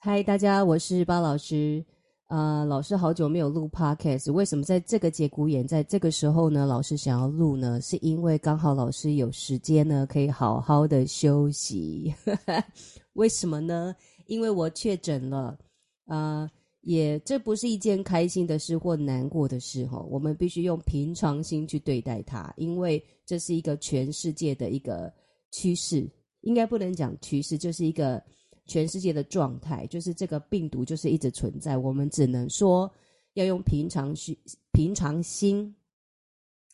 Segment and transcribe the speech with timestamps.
[0.00, 1.84] 嗨，大家，我是巴老师。
[2.28, 6.64] 呃，老师好久没有录 podcast，为什么在这个节骨眼，在这个时候呢？
[6.64, 12.14] 老师想要录呢，是因为刚好老师有时间呢，可以好好的休息。
[13.14, 13.92] 为什么呢？
[14.26, 15.58] 因为我确诊了。
[16.06, 16.48] 呃，
[16.82, 25.12] 也这不是一件开心的事或难过的事哈，我们必须用平常心去对待它，因为这是一个全世界的一个
[25.50, 26.08] 趋势，
[26.42, 28.22] 应该不能讲趋势，就是一个。
[28.68, 32.88] 全世界的状态就是这个病毒就是一直存在，我们只能说
[33.32, 34.36] 要用平常心、
[34.72, 35.74] 平常心，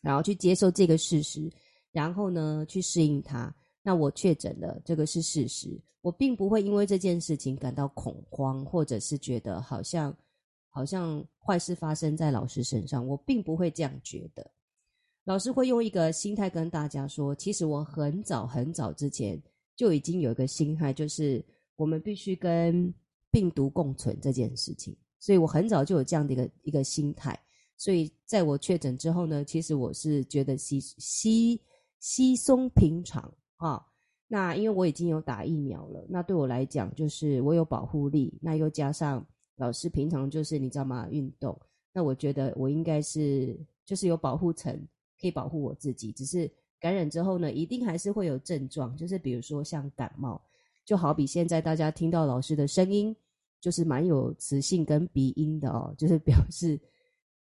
[0.03, 1.49] 然后去接受这个事实，
[1.93, 3.55] 然后呢去适应它。
[3.81, 10.15] 那我确诊了，这个是事实，我并不会因为这件事情感到恐慌，或者是觉得好像
[10.69, 14.51] 好像坏事发生在老师身上，我并不会这样觉得。
[15.25, 19.41] 老师会用一个心态跟大家说，其实我很早很早之前
[19.77, 21.45] 就已经有一个心态，就是。
[21.77, 22.93] 我们必须跟
[23.31, 27.39] 病毒共存这件事情，所以我很早就有这样的一个一个心态。
[27.77, 31.61] 所以在我确诊之后呢，其实我是觉得稀稀
[31.99, 33.85] 稀松平常啊、
[34.29, 38.39] 那因为我已经有打疫苗了，那对我来讲就是我有保护力。
[38.41, 41.09] 那又加上老师平常就是你知道吗？
[41.11, 41.59] 运动，
[41.93, 44.73] 那我觉得我应该是就是有保护层
[45.21, 46.13] 可以保护我自己。
[46.13, 50.41] 只是感染之后呢，一定还是会有症状，就是比如说像感冒。
[50.85, 53.15] 就好比现在大家听到老师的声音，
[53.61, 56.79] 就是蛮有磁性跟鼻音的哦，就是表示，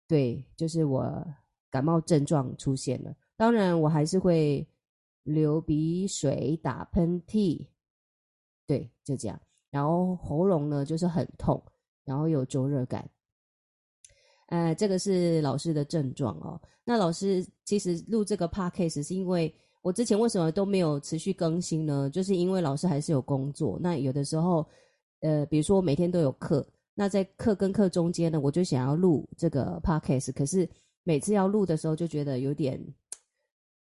[0.07, 1.25] 对，就是我
[1.69, 3.15] 感冒症状出现了。
[3.37, 4.67] 当然，我还是会
[5.23, 7.65] 流鼻水、打喷嚏，
[8.67, 9.39] 对，就这样。
[9.69, 11.63] 然后喉咙呢，就是很痛，
[12.03, 13.09] 然后有灼热感。
[14.47, 16.59] 呃，这个是老师的症状哦。
[16.83, 19.55] 那老师其实录这个 podcast 是因为。
[19.81, 22.09] 我之前为什么都没有持续更新呢？
[22.09, 23.79] 就是因为老师还是有工作。
[23.81, 24.65] 那有的时候，
[25.21, 30.33] 呃，比如说每天都有课，那在课跟课中间呢，我就想要录这个 podcast。
[30.33, 30.69] 可是
[31.03, 32.77] 每次要录的时候，就觉得有点，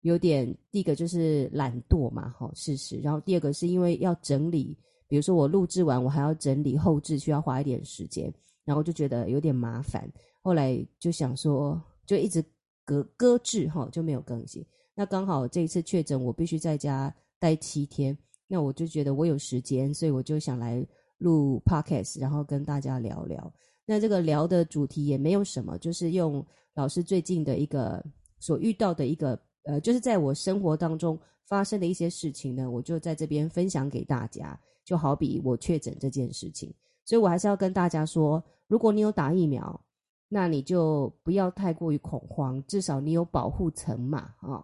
[0.00, 0.52] 有点。
[0.72, 2.98] 第一个就是懒惰嘛，哈，事实。
[2.98, 4.76] 然后第二个是因为要整理，
[5.06, 8.34] 比如说我录制完，我还要整理后置，需要花一点时间，
[8.64, 10.10] 然后就觉得有点麻烦。
[10.42, 12.44] 后来就想说，就一直
[12.84, 14.66] 搁搁置哈，就没有更新。
[14.94, 18.16] 那刚好这一次确诊，我必须在家待七天。
[18.46, 20.86] 那我就觉得我有时间，所以我就想来
[21.18, 23.52] 录 podcast，然后跟大家聊聊。
[23.84, 26.44] 那这个聊的主题也没有什么，就是用
[26.74, 28.04] 老师最近的一个
[28.38, 34.58] 所遇到的一个呃，就是在我生活当中发生的一些事情呢，我就在这边分享给大家。
[34.84, 36.70] 就好比我确诊这件事情，
[37.06, 39.80] 所以我还是要跟大家说，如果你有打疫苗，
[40.28, 44.62] 那你就不要太过于恐慌，至少你有保护层嘛，啊、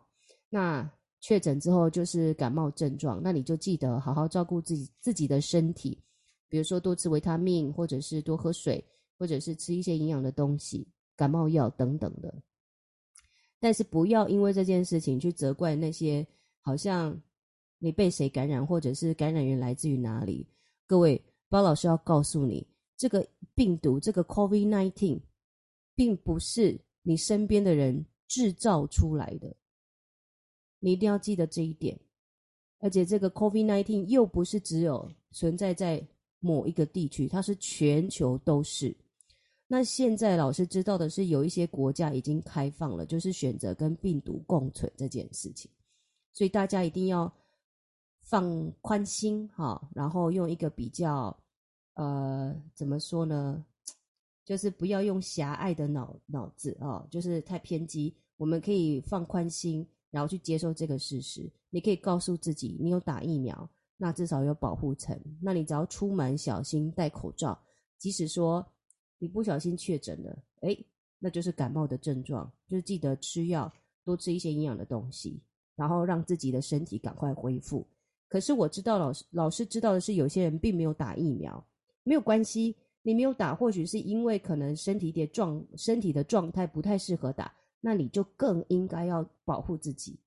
[0.50, 0.90] 那
[1.20, 6.02] 确诊之后就是感冒症状，那你就记得好好照顾自己自己的身体，
[6.48, 8.84] 比如说多吃维他命，或者是多喝水，
[9.18, 12.34] 或者是吃一些营养的东西、感冒药等等的。
[13.60, 16.26] 但是不要因为这件事情去责怪那些
[16.62, 17.16] 好像
[17.78, 20.48] 你被谁感染，或者是感染源来自于哪里。
[20.86, 23.24] 各位，包老师要告诉你，这个
[23.54, 25.20] 病毒，这个 COVID-19，
[25.94, 29.54] 并不是你身边的人制造出来的。
[30.80, 31.96] 你一定要记得这一点，
[32.78, 36.02] 而且这个 COVID-19 又不是只有存在在
[36.40, 38.96] 某一个地区，它是全球都是。
[39.68, 45.70] 那现在老师知道的是，有一些国家已经开放了，就是选择跟病毒共存这件事情，
[46.32, 47.32] 所以大家一定要
[48.22, 51.36] 放宽心哈，然后用一个比较
[51.94, 53.64] 呃怎么说呢，
[54.44, 59.86] 就是不要用狭隘的脑脑子啊，就是太偏激，我们可以放宽心。
[60.10, 65.18] 然后去接受这个事实，你可以告诉自己，你有打疫苗，那至少有保护层。
[65.40, 67.58] 那你只要出门小心戴口罩，
[67.98, 68.66] 即使说
[69.18, 70.86] 你不小心确诊了，诶，
[71.18, 73.72] 那就是感冒的症状，就是记得吃药，
[74.04, 75.40] 多吃一些营养的东西，
[75.76, 77.86] 然后让自己的身体赶快恢复。
[78.28, 81.64] 可是我知道老师老师知道的是，有些人并没有打疫苗，
[82.02, 87.52] 没有关系，你没有打，或许是因为可能身体的状身体的状态不太适合打。
[87.80, 90.20] 那你就更应该要保护自己，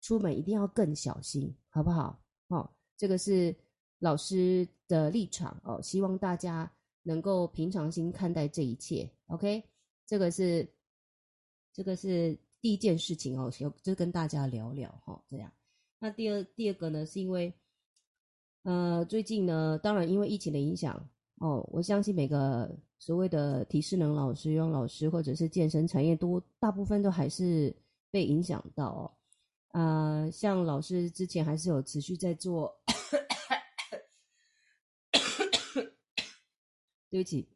[0.00, 2.20] 出门一定要更小心，好不好？
[2.48, 3.54] 哦，这个是
[4.00, 6.70] 老师的立场哦，希望大家
[7.04, 9.08] 能够平常心看待这一切。
[9.26, 9.62] OK，
[10.06, 10.68] 这个是
[11.72, 13.48] 这个是第一件事情哦，
[13.82, 15.52] 就跟大家聊聊哈，哦，这样。
[16.00, 17.52] 那第二第二个呢，是因为
[18.62, 22.76] 呃最近呢，当然因为疫情的影响哦，我相信每个。
[22.98, 27.74] 所谓的体适能老师、游泳老师，或者是健身产业，都大部分都还是
[28.10, 29.16] 被影响到。
[29.72, 32.74] 啊、像老师之前还是有持续在做，
[37.10, 37.48] 对不起，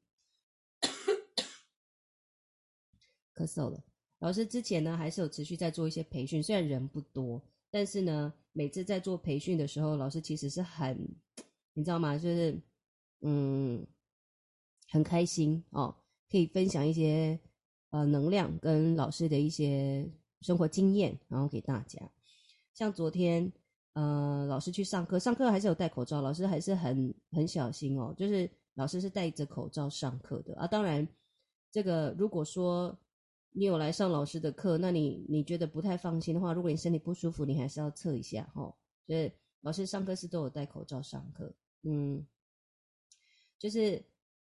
[3.35, 3.83] 咳嗽了。
[4.21, 10.97] 老师之前呢，还是有持续在做一些培训，虽然人不多，但是呢，每次在做培训的时候，老师其实是很，
[11.73, 12.17] 你知道吗？
[12.17, 12.57] 就是，
[13.23, 13.85] 嗯，
[14.93, 15.95] 很开心哦，
[16.31, 17.41] 可以分享一些
[17.91, 20.09] 呃能量跟老师的一些
[20.43, 21.99] 生活经验，然后给大家。
[22.75, 23.51] 像昨天，
[23.95, 30.67] 呃，老师去上课，上课还是有戴口罩，老师还是很很小心哦，就是老师是戴着口罩上课的啊。
[30.67, 31.09] 当然，
[31.71, 32.97] 这个如果说。
[33.55, 38.75] 你有来上老师的课，那你你觉得不太放心的话，如果你身体不舒服，你还是要测一下哦。
[39.07, 39.31] 所以
[39.61, 42.27] 老师上课是都有戴口罩上课，嗯，
[43.59, 44.03] 就是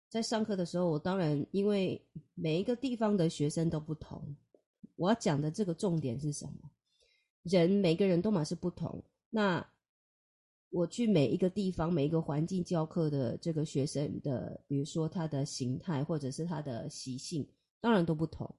[0.10, 2.02] 在上课的时候，我当然因为
[2.34, 4.36] 每一个地方的学生都不同，
[4.96, 6.72] 我要讲的这个重点是什么？
[7.44, 9.66] 人每个人都嘛是不同，那
[10.72, 17.48] 我去每一个地方、每一个环境教课的这个学生的，比如说他的形态或者是他的习性，
[17.80, 18.54] 当然都不同。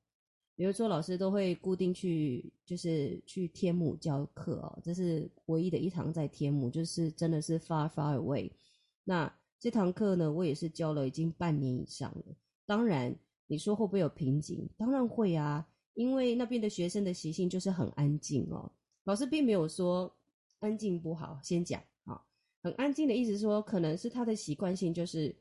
[0.56, 4.78] 比如说，老师都会固定去，就是去天母教课哦。
[4.82, 8.50] 这是唯一的一堂在天母，就是真的是 far far away。
[9.04, 12.24] 那这堂课呢，我也是教了已经半年以上了。
[12.66, 13.14] 当然，
[13.46, 14.68] 你说会不会有瓶颈？
[14.76, 18.72] 当然会啊，因为那边的学生的习性就是很安静哦。
[19.04, 20.12] 老师并没有说
[20.58, 22.20] 安静不好，先讲啊，
[22.62, 25.36] 很安静的意思是说，可能是他的习惯性就是。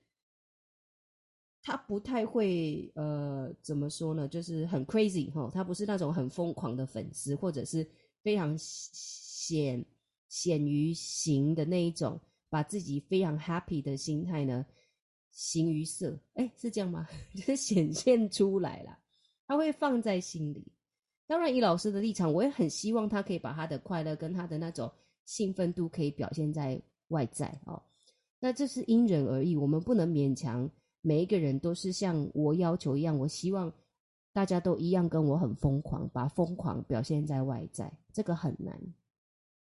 [1.62, 4.26] 他不太会，呃，怎么说呢？
[4.26, 7.86] 就是很 crazy 哈，他不是那种很疯狂的粉丝，或者是
[8.24, 9.86] 非常显
[10.30, 12.18] 显于形的那一种，
[12.50, 14.66] 把自己非常 happy 的心态呢，
[15.32, 17.08] 形于色，哎，是这样吗？
[17.36, 18.98] 就是显现出来了，
[19.48, 20.66] 他会放在心里。
[21.28, 24.92] 当然，以老师的立场，我也很希望他可以把他的快乐跟他的那种
[25.26, 27.82] 兴奋度可以表现在外在哦。
[28.40, 30.70] 那这是因人而异，我们不能勉强。
[31.02, 33.72] 每一个人都是像我要求一样，我希望
[34.34, 38.78] 大家都一样跟我很疯狂，把疯狂表现在外在，这个很难。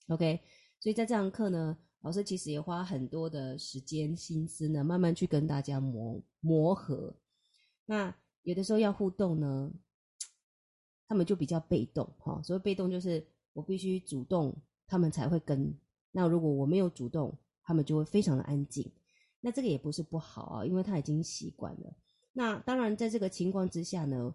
[0.08, 0.40] OK，
[0.78, 7.14] 所以在这堂课呢，老师其实也花很多的时间心思呢，慢慢去跟大家磨磨合。
[7.84, 9.70] 那有的时候要互动呢，
[11.06, 12.40] 他们就比较被动哈。
[12.42, 14.56] 所谓被动就是我必须主动，
[14.86, 15.74] 他们才会跟。
[16.10, 18.90] 那如果我没有主动，他们就会非常的安静。
[19.40, 21.94] 那这个也不是不好啊，因为他已经习惯了。
[22.32, 24.34] 那当然，在这个情况之下呢，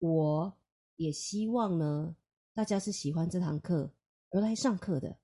[0.00, 0.52] 我
[0.96, 2.14] 也希望呢，
[2.52, 3.90] 大家是喜欢这堂课
[4.30, 5.16] 而来上课的。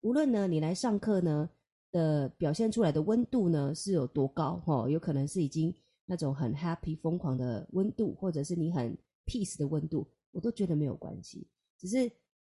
[0.00, 1.48] 无论呢，你来上课呢
[1.90, 5.74] 的表现出来的温度呢是有多高哈，有可能是已经
[6.06, 11.46] 那种很 happy 疯狂的温度，或者是你很 peace 的温度，我都觉得没有关系。
[11.78, 12.10] 只是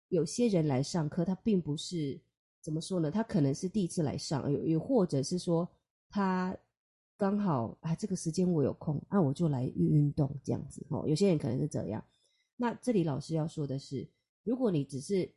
[0.09, 2.19] 有些人来上课，他并不是。
[2.61, 3.11] 怎么说呢？
[3.11, 5.69] 他可能是第一次来上，又又或者是说
[6.09, 6.57] 他
[7.15, 11.07] 刚好啊，这个时间我有空，那、我就来运运动这样子哦。
[11.07, 12.03] 有些人可能是这样。
[12.55, 14.09] 那这里老师要说的是，
[14.43, 15.31] 如果你只是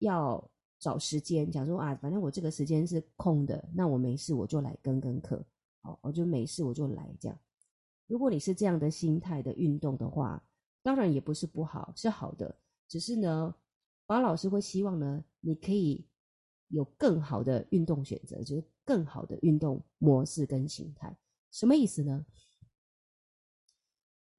[0.00, 5.44] 要找时间，讲说啊，反正我这个时间是空的，那我没事我就来跟跟课，
[5.82, 7.38] 哦，我就没事我就来这样。
[8.06, 10.42] 如果你是这样的心态的运动的话，
[10.82, 12.54] 当然也不是不好，是好的。
[12.88, 13.54] 只是呢，
[14.06, 16.06] 马老师会希望呢，你可以。
[16.70, 21.16] 有更好的运动选择，就是更好的运动模式跟形态。
[21.50, 22.26] 什么意思呢？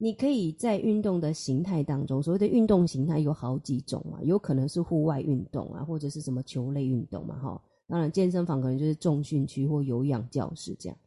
[0.01, 7.61] 你可以在运动的形态当中，所谓的运动形态有好几种啊，有可能是户外运动啊，或者是什么球类运动嘛，哈。
[7.85, 10.97] 当然，健身房可能就是重训区或有氧教室这样，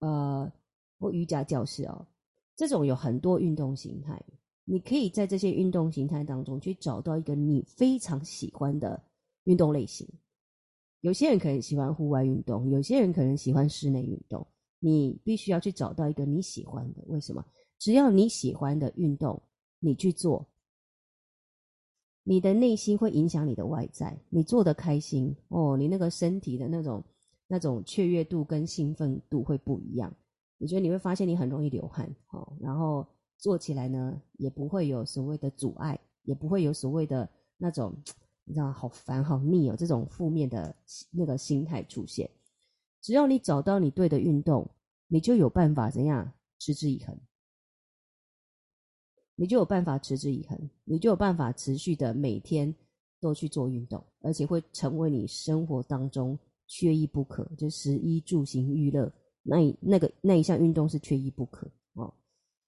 [0.00, 0.52] 呃，
[0.98, 2.04] 或瑜伽教室哦。
[2.56, 4.20] 这种有很多运动形态，
[4.64, 9.00] 你可以在这些运动形态当中去找到一个你非常喜欢的
[9.44, 10.04] 运动类型。
[11.00, 14.44] 有些人可能喜欢户外运动，有些人可能喜欢室内运动。
[14.80, 17.04] 你必须要去找到一个你喜欢的。
[17.06, 17.44] 为什么？
[17.80, 19.42] 只要你喜欢的运动，
[19.80, 20.46] 你去做，
[22.22, 24.16] 你的内心会影响你的外在。
[24.28, 27.02] 你做的开心哦，你那个身体的那种
[27.48, 30.14] 那种雀跃度跟兴奋度会不一样。
[30.58, 33.04] 我觉得你会发现你很容易流汗哦，然后
[33.38, 37.96] 做起来呢也不会有所谓的阻碍，也不会有所谓的那种。
[38.44, 40.74] 你知道好烦好腻哦，这种负面的
[41.12, 42.28] 那个心态出现。
[43.00, 44.68] 只要你找到你对的运动，
[45.06, 47.16] 你就有办法怎样持之以恒，
[49.40, 52.72] 你就有办法持之以恒，你就有办法持续的每天
[53.20, 59.10] 都去做运动，而且会成为你生活当中缺一不可，就食衣住行娱乐
[59.42, 62.12] 那那个那一项运动是缺一不可哦。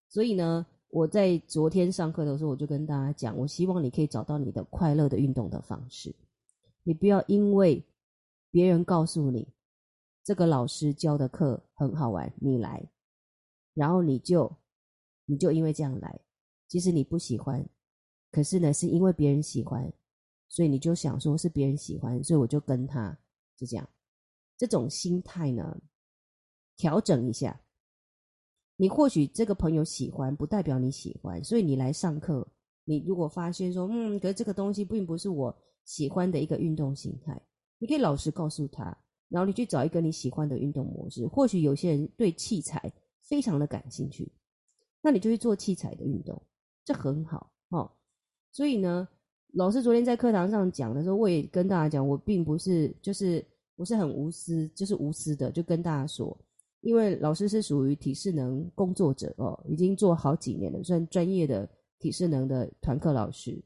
[0.08, 0.64] 所以呢。
[0.94, 6.14] 我在昨天上课的时候，我就跟大家讲，我希望你可以找到你的快乐的运动的方式。
[6.82, 7.82] 你不要因为
[8.50, 9.48] 别人告诉你，
[10.22, 12.86] 这个老师教的课很好玩，你来，
[13.72, 14.54] 然后你就
[15.24, 16.20] 你就因为这样来，
[16.72, 17.62] 其实你不喜欢，
[18.30, 19.92] 可是呢，是因为别人喜欢，
[20.48, 23.14] 所以你就想说是别人喜欢，所以我就跟他
[23.58, 23.86] 就这样，
[24.56, 25.78] 这种心态呢，
[26.78, 27.60] 调整一下。
[28.76, 32.48] 你或许这个朋友喜欢，不代表你喜欢，所以你来上课，
[32.84, 37.38] 你如果发现说，嗯，可是这个东西并不是我喜欢的一个运动形态，
[37.76, 38.96] 你可以老实告诉他，
[39.28, 41.26] 然后你去找一个你喜欢的运动模式。
[41.26, 44.32] 或许有些人对器材非常的感兴趣，
[45.02, 46.42] 那你就去做器材的运动，
[46.84, 47.90] 这很好哦。
[48.50, 49.08] 所以呢，
[49.54, 53.44] 老师昨天在课堂上讲的时候，我也跟大家讲，我并不是就是
[53.76, 56.36] 不是很无私，就是无私的，就跟大家说。
[56.80, 61.68] 因为老师是属于体适能工作者哦，已经做好几年了，算专业的
[62.00, 63.62] 体适能的团课老师，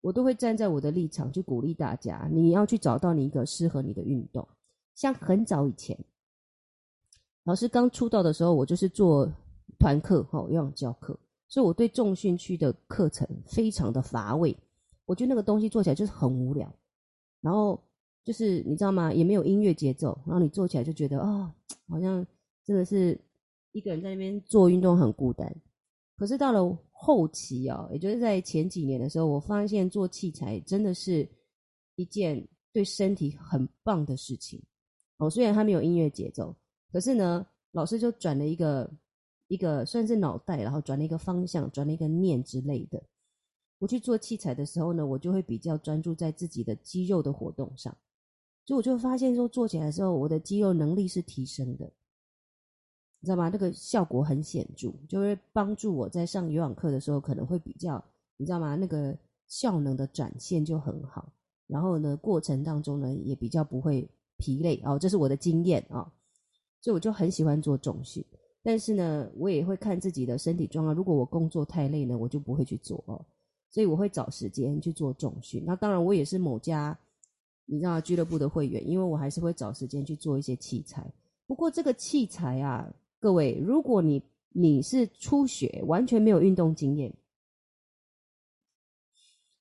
[0.00, 4.46] 我都会站在我的立场去鼓励大家，你要去找到你一个适合你的运动。
[4.96, 5.96] 像很早以前，
[7.44, 9.30] 老师刚出道的时候，我就是做
[9.78, 11.16] 团课哈，游泳教课，
[11.54, 14.56] 所以我对重训区的课程非常的乏味，
[15.06, 16.74] 我觉得那个东西做起来就是很无聊，
[17.40, 17.80] 然后。
[18.26, 19.12] 就是你知道吗？
[19.12, 21.54] 也没有音乐节奏，然后你做起来就觉得啊、
[21.86, 22.26] 好像
[22.64, 23.20] 真的是
[23.72, 25.54] 一个人在那边做运动很孤单。
[26.16, 31.28] 可是到了后期啊、哦，也就是在前几年的时候，我发现做器材真的是
[31.96, 32.42] 一件
[32.72, 34.58] 对身体很棒的事情。
[35.18, 36.56] 哦，虽然它没有音乐节奏，
[36.90, 38.90] 可是呢，老师就转了一个
[39.54, 43.02] 一个算是脑袋，然后转了一个方向，转了一个念之类的。
[43.78, 47.96] 我去做器材的时候呢，我就会比较专注在自己的肌肉的活动上。
[48.66, 51.84] 所以我就发现说，做起来的时候，我的肌肉能力是提升的，
[53.20, 53.48] 你知道吗？
[53.48, 58.02] 那个效果很显著，就会帮助我在上游泳课的时候，可能会比较，
[58.36, 58.74] 你知道吗？
[58.74, 61.30] 那个效能的展现就很好。
[61.66, 64.08] 然后呢，过程当中呢，也比较不会
[64.38, 66.10] 疲累哦，这是我的经验啊、
[66.80, 68.24] 所以我就很喜欢做重训，
[68.64, 70.92] 但是呢，我也会看自己的身体状况。
[70.92, 73.24] 如果我工作太累呢，我就不会去做哦。
[73.70, 75.62] 所以我会找时间去做重训。
[75.66, 76.98] 那当然，我也是某家。
[77.66, 81.10] 你知道俱乐部的会员，因为我还是会找时间去做一些器材。
[81.46, 87.10] 不过这个器材啊，各位，如果你你是初学，完全没有运动经验，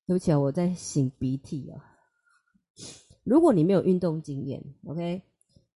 [0.05, 1.95] 对不起啊，我在擤鼻涕啊。
[3.23, 5.21] 如果你没有运动经验，OK，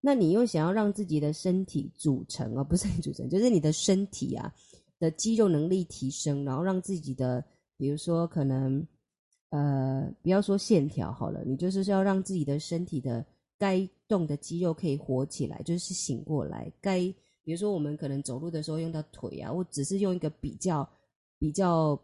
[0.00, 4.52] 那你又想要让自己的身体组成啊，不是组成， 就是你的身体啊
[4.98, 7.44] 的肌肉能力提升，然后让自己的，
[7.76, 8.86] 比如说可能。
[9.50, 13.24] 呃，不要说线条好了，你就是要让自己的身体的
[13.56, 16.70] 该动的肌肉可以活起来，就是醒过来。
[16.82, 17.00] 该
[17.42, 20.86] 比如说我们可能走路的时候用到腿啊，我只是用一个比较
[21.38, 21.98] 比较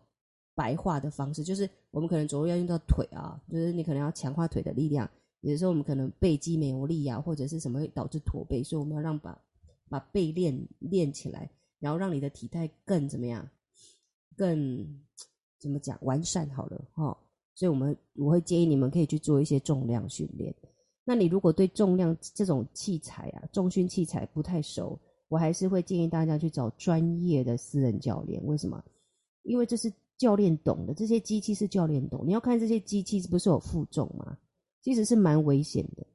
[0.55, 5.07] 白话的方式，就是我们可能走路要用到腿啊，就是你可能要强化腿的力量。
[5.45, 9.41] 有时候我们可能背肌没有力啊，或者是什么会导致驼背，所以我们要让把
[9.89, 13.49] 把背练练起来，然后让你的体态更怎么样，
[14.37, 15.03] 更
[15.59, 17.05] 怎么讲完善好了哈。
[17.05, 17.19] 哦
[17.57, 20.53] 所以，我们我会建议你们可以去做一些重量训练。
[21.05, 24.99] 那你如果对重量这种器材啊，重训器材不太熟，
[25.29, 28.45] 我还是会建议大家去找专业的私人教练。
[28.45, 28.83] 为什么？
[29.45, 32.27] 因为这是教练懂的，这些机器是教练懂。
[32.27, 34.37] 你要看这些机器不是有负重吗？
[34.85, 36.07] 其实是蛮危险的。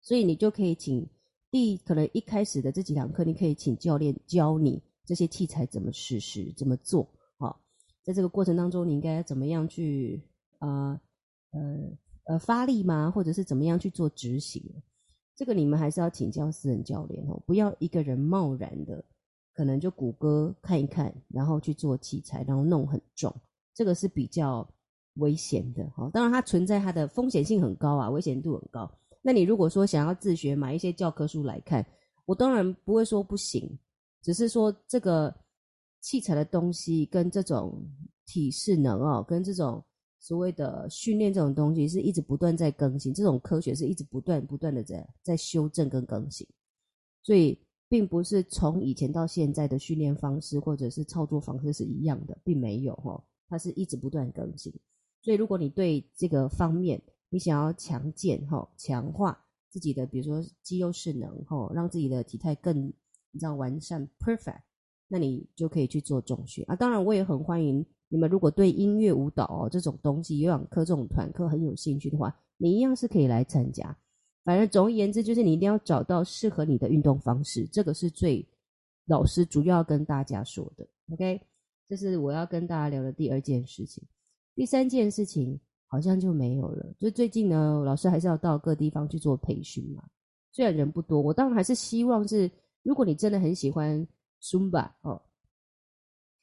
[0.00, 1.08] 所以你就可以请
[1.48, 7.08] 第可能一开始的这几堂课，你可以请教练教你这些器材怎么实施，怎么做。
[7.38, 7.60] 好
[8.02, 10.20] 在这个过程当中，你应该怎么样去
[10.58, 11.00] 啊
[11.52, 13.12] 呃呃，呃发力吗？
[13.12, 14.60] 或者是怎么样去做执行？
[15.36, 19.04] 这个你们还是要请教私人教练哦，不要一个人贸然的，
[19.54, 23.32] 可能就谷歌看一看，然后去做器材，然后弄很重，
[23.72, 24.68] 这个是比较
[25.14, 26.10] 危险的哈。
[26.12, 28.90] 当然，它存在它的风险性很高啊，危险度很高。
[29.20, 31.86] 那你如果说想要自学，买一些教科书来看，
[32.26, 33.78] 我当然不会说不行，
[34.22, 35.34] 只是说这个。
[36.04, 37.80] 器材的东西跟这种
[38.26, 39.80] 体适能哦，跟这种
[40.18, 46.44] 所谓的训练这种东西是一直不断在更新，这种科学是一直不断不断的在在修正跟更新，
[47.22, 47.56] 所以
[47.88, 54.74] 并不是从以前到现在的训练方式或者是操作方式是一样的，并没有哈，它是一直不断更新。
[55.22, 57.00] 所以如果你对这个方面
[57.30, 62.86] 你想要强健哈，强化自己的比如说肌肉势能哈，让自己的体态更
[63.30, 64.60] 你知道完善 perfect。
[65.08, 66.74] 那你就可以去做重训啊！
[66.74, 68.30] 当然，我也很欢迎你们。
[68.30, 73.94] 如果对音乐、舞蹈哦这种东西、有氧课这种团课很有兴趣的话，你一样是可以来参加。
[74.42, 78.42] 反正总而言之，就是你一定要找到适合你的运动方式，这个是最
[79.04, 80.88] 老师主要跟大家说的。
[81.12, 81.38] OK，
[81.90, 84.02] 这是我要跟大家聊的第二件事情。
[84.54, 86.94] 第三件事情好像就没有了。
[86.98, 90.02] 就最近呢，老师还是要到各地方去做培训嘛。
[90.50, 92.50] 虽然人不多，我当然还是希望是，
[92.82, 94.06] 如果你真的很喜欢
[94.42, 95.20] Zumba 哦，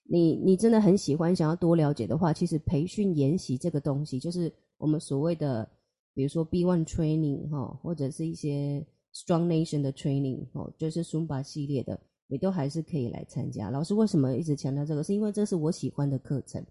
[0.03, 5.69] 你你真的很喜欢，想要多了解的话，其实培训研习这个东西，就是我们所谓的，
[6.15, 13.69] 比如说 B One Training 哈、哦，或者是一些 Strong Nation 的 Training 哦，就是 Zumba 系列的，你都还是可以来参加。
[13.69, 15.03] 老师为什么一直强调这个？
[15.03, 16.65] 是因为这是我喜欢的课程，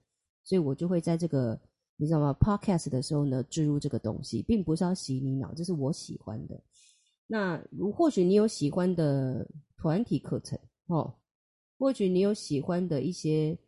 [0.48, 1.60] 所以我就会在这个。
[2.00, 6.62] 你知道吗？Podcast 的时候呢，置入这个东西，并不是要洗你脑，这是我喜欢的。
[7.26, 9.44] 那如或许你有喜欢的
[9.76, 11.12] 团体课程哦，
[11.76, 13.58] 或许你有喜欢的一些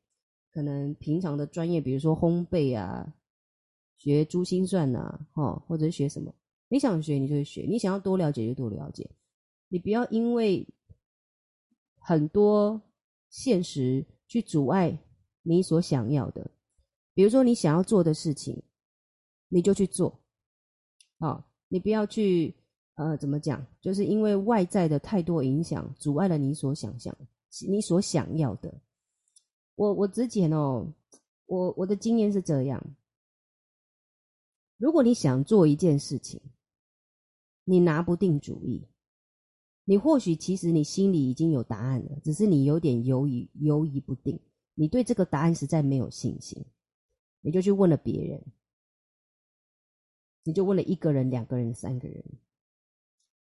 [0.53, 3.13] 可能平常的专业，比如说烘焙啊，
[3.99, 6.33] 学珠心算啊，哦，或者学什么，
[6.69, 9.11] 你想学你就学，你想要多了解就多了解，
[9.67, 10.65] 你不要因为
[11.99, 12.81] 很多
[13.29, 14.97] 现实去阻碍
[15.43, 16.49] 你所想要的。
[17.21, 18.63] 比如说，你想要做的事情，
[19.49, 20.19] 你就去做，
[21.19, 22.55] 啊，你不要去，
[22.95, 23.63] 呃，怎么讲？
[23.79, 27.15] 就是因为外在的太多影响，阻碍了你所想象、
[27.69, 28.73] 你所想要的。
[29.75, 30.91] 我我之前哦，
[31.45, 32.83] 我我的经验是这样：
[34.79, 36.41] 如果你想做一件事情，
[37.65, 38.89] 你拿不定主意，
[39.85, 44.41] 你或许其实你心里已经有答案了，只是你有点犹豫、犹疑不定，
[44.75, 46.65] 你对这个答案实在没有信心。
[47.41, 48.45] 你就去问了别人，
[50.43, 52.25] 你就问了一个人、两个人、三个人，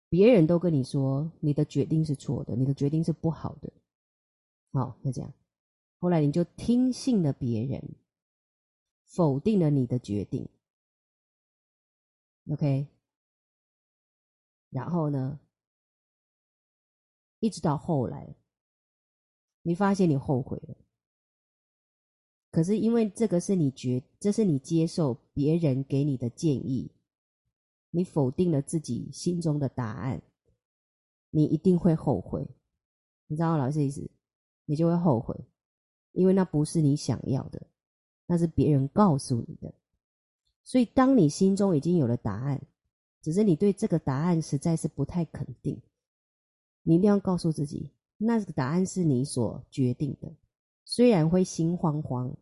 [0.09, 3.71] 别人都跟你说你的决定是错的，你的决定是不好的。
[4.71, 5.33] 好，就这样。
[5.99, 7.95] 后来你就听信了别人，
[9.05, 10.47] 否定了你的决定。
[12.51, 12.87] OK，
[14.69, 15.39] 然后呢，
[17.39, 18.35] 一直到后来，
[19.63, 20.75] 你发现你后悔了。
[22.55, 26.89] 可是因为这个是你觉，这是你接受别人给你的建议，
[27.91, 30.21] 你否定了自己心中的答案，
[31.31, 32.47] 你一定会后悔。
[33.27, 34.09] 你知道老师意思？
[34.63, 35.37] 你就会后悔，
[36.13, 37.61] 因为那不是你想要的，
[38.25, 39.73] 那是别人告诉你的。
[40.63, 42.61] 所以当你心中已经有了答案，
[43.21, 45.77] 只是你对这个答案实在是不太肯定，
[46.83, 50.31] 你一定要告诉自己，那个答案是你所决定的，
[50.85, 52.33] 虽然会心慌慌。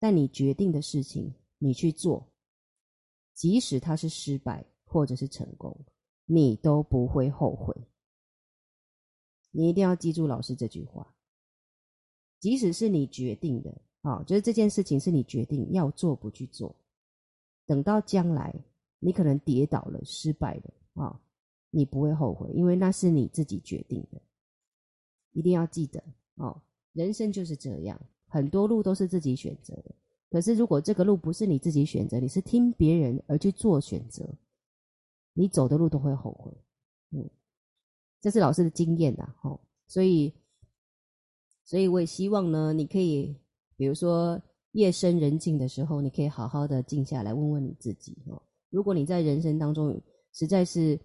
[0.00, 2.26] 但你决定的事情，你去做，
[3.34, 5.78] 即使它是失败或者是成功，
[6.24, 7.72] 你都不会后悔。
[9.52, 11.14] 你一定要记住老师这句话。
[12.38, 16.74] 即使是你决定的，啊，就是这件事情是你决定要做不去做，
[17.66, 18.54] 等到将来
[18.98, 21.20] 你可能跌倒了、失败了，啊，
[21.68, 24.18] 你不会后悔，因为那是你自己决定的。
[25.32, 26.02] 一定要记得，
[26.36, 26.62] 哦，
[26.94, 28.00] 人生就是这样。
[28.30, 29.92] 很多路都是自己选择的，
[30.30, 34.24] 可是如果这个路不是你自己选择，你是听别人而去做选择，
[35.34, 36.52] 你走的路都会后悔。
[37.10, 37.28] 嗯，
[38.20, 40.32] 这是老师的经验呐，吼，所以，
[41.64, 43.36] 所以我也希望呢，你可以，
[43.76, 44.40] 比如说
[44.70, 48.40] 夜深人静的时候，你可以好好的静下来，问问你自己，哦，
[48.70, 50.00] 如果你在人生当中
[50.32, 50.96] 实在是，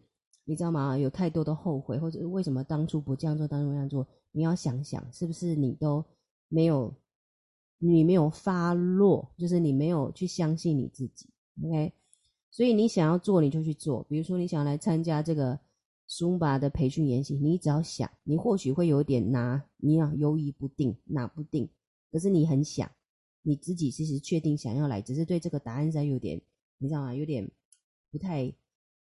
[0.43, 0.95] 你知道吗？
[0.95, 6.05] 有太多的后悔，或者是为什么当初不这样做，当初那样做，你要想想，是不是你都
[6.49, 6.93] 没有。
[7.87, 11.29] 你没有发落，就是你没有去相信你自己
[11.63, 11.93] ，OK？
[12.49, 14.03] 所以你想要做，你就去做。
[14.09, 15.59] 比如说，你想来参加这个
[16.07, 21.69] Zumba 的培训研习，你只要想，你或许会有点拿，你要犹豫不定，拿不定。
[22.11, 22.89] 可是你很想，
[23.41, 26.41] 你自己其实确定想要来，只是对这个答案上有点，
[26.77, 27.13] 你知道吗？
[27.13, 27.49] 有点
[28.09, 28.51] 不太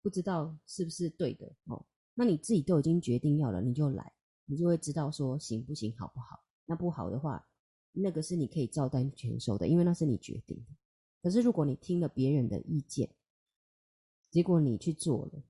[0.01, 1.85] 不知道是不是对的哦。
[2.13, 4.11] 那你自己都已经决定要了，你就来，
[4.45, 6.39] 你就会知道说行不行，好不好？
[6.65, 7.45] 那不好的话。
[7.91, 10.75] 那个是你可以照单全收的，因为那是你决定的。
[11.21, 13.09] 可是如果你听了别人的意见，
[14.31, 15.43] 结果你去做了，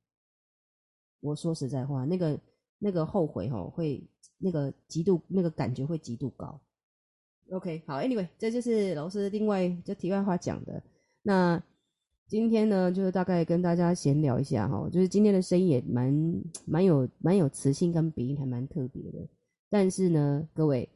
[1.19, 2.39] 我说实在话，那个
[2.79, 4.01] 那个后悔吼，会
[4.37, 6.59] 那个极度那个感觉会极度高。
[7.51, 10.81] OK，好，Anyway，这就是老师另外就题外话讲的。
[11.21, 11.61] 那
[12.27, 19.27] 今天呢，就是大概跟大家闲聊一下哈，就是今天的声音也蛮蛮有蛮有磁性跟鼻音，还蛮特别的。
[19.69, 20.89] 但是呢，各位。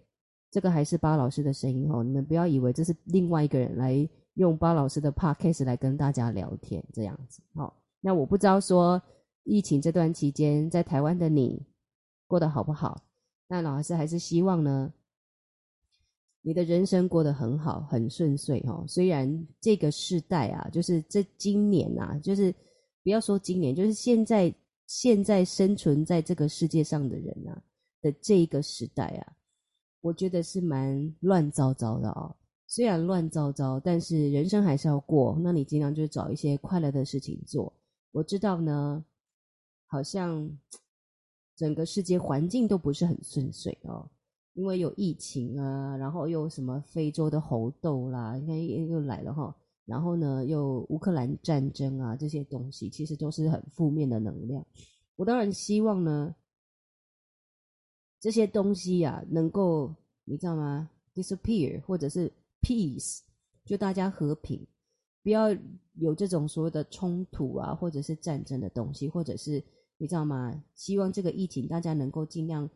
[0.53, 7.41] 这个还是巴老师的声音哦，你们不要以为这是另外一个人来用巴老师的 podcast 来跟大家聊天这样子。
[7.55, 9.01] 好，那我不知道说
[9.45, 11.59] 疫情这段期间在台湾的你
[12.27, 13.03] 过得好不好？
[13.47, 14.93] 那老师还是希望呢，
[16.43, 18.85] 你的人生过得很好，很顺遂哦。
[18.87, 22.53] 虽然这个世代啊，就是这今年啊，就是
[23.03, 24.53] 不要说今年，就是现在
[24.85, 27.59] 现在生存在这个世界上的人啊
[28.03, 29.33] 的这个时代啊。
[30.03, 32.35] 我觉得是蛮乱糟糟的哦，
[32.67, 35.39] 虽然乱糟糟，但是人生还是要过。
[35.41, 37.71] 那你尽量就找一些快乐的事情做。
[38.11, 39.01] 我知道呢，
[39.87, 40.49] 好像
[41.55, 44.05] 整个世界环境都不是很顺遂哦，
[44.55, 54.65] 因为有疫情啊，然后又什么非洲的猴痘啦，你看又又来了哈，然后呢又乌克兰战争啊，这些东西其实都是很负面的能量。
[55.15, 56.35] 我当然希望呢，
[58.23, 62.31] 这些东西呀、能够你知道吗？disappear 或者是
[62.61, 63.19] peace，
[63.65, 64.65] 就大家和平。
[65.21, 65.53] 不要
[65.95, 69.61] 有这种所谓的冲突啊，或者是战争的东西，或者是
[69.97, 70.63] 你知道吗？
[70.73, 72.69] 希望这个疫情大家能够尽量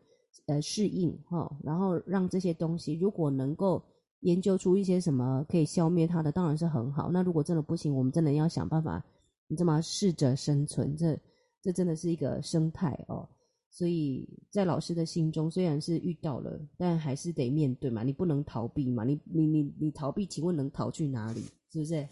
[0.44, 3.82] 呃适应哈，然后让这些东西如果能够
[4.20, 7.10] 研究出一些什么可以消灭它的，当然是很好。
[7.10, 9.02] 那如果真的不行，我们真的要想办法，
[9.46, 9.80] 你知道吗？
[9.80, 11.18] 适者生存，这
[11.62, 13.26] 这真的是一个生态哦。
[13.70, 21.40] 所以在老师的心中，虽然是遇到了，但还是得面对嘛，你不能逃避嘛，你你你你逃避，请问能逃去哪里？
[21.70, 22.08] 是不是？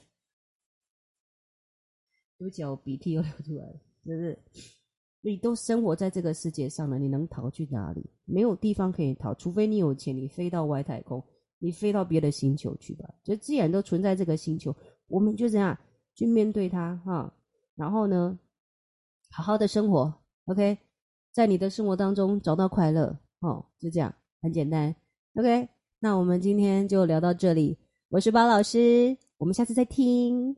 [2.38, 4.38] 对不起，我鼻涕又流出来了，就是
[5.23, 8.05] 你都生活在这个世界上了，你能逃去哪里？
[8.27, 11.25] 没有地方可以逃，除非你有钱，你飞到外太空，
[11.59, 13.12] 你飞到别的星球去吧。
[13.25, 14.77] 就既然都存在这个星球，
[15.09, 15.77] 我们就这样
[16.14, 17.33] 去面对它哈。
[17.75, 18.38] 然后呢，
[19.31, 20.14] 好好的生活
[20.45, 20.77] ，OK，
[21.37, 24.96] 在你的生活当中找到快乐哦，就这样，很简单
[25.35, 25.68] ，OK。
[25.99, 27.77] 那我们今天就聊到这里，
[28.09, 30.57] 我是包老师，我们下次再听。